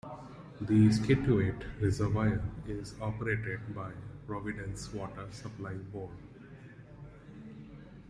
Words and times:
The 0.61 0.89
Scituate 0.91 1.63
Reservoir 1.79 2.41
is 2.67 2.95
operated 2.99 3.59
by 3.75 3.91
Providence 4.25 4.91
Water 4.91 5.27
Supply 5.29 5.75
Board. 5.75 6.17